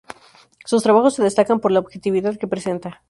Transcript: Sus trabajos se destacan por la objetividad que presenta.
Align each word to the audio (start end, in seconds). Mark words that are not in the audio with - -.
Sus 0.65 0.81
trabajos 0.81 1.13
se 1.13 1.21
destacan 1.21 1.59
por 1.59 1.71
la 1.71 1.77
objetividad 1.77 2.35
que 2.37 2.47
presenta. 2.47 2.99